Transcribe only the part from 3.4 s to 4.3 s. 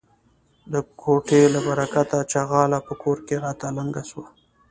راته لنگه سوه.